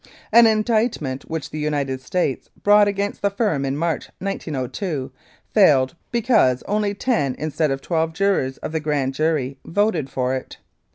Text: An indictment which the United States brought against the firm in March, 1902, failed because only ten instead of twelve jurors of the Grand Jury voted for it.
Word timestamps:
An 0.31 0.47
indictment 0.47 1.29
which 1.29 1.51
the 1.51 1.59
United 1.59 2.01
States 2.01 2.49
brought 2.63 2.87
against 2.87 3.21
the 3.21 3.29
firm 3.29 3.63
in 3.63 3.77
March, 3.77 4.09
1902, 4.17 5.11
failed 5.53 5.95
because 6.09 6.63
only 6.63 6.95
ten 6.95 7.35
instead 7.35 7.69
of 7.69 7.81
twelve 7.83 8.11
jurors 8.11 8.57
of 8.63 8.71
the 8.71 8.79
Grand 8.79 9.13
Jury 9.13 9.59
voted 9.63 10.09
for 10.09 10.33
it. 10.33 10.57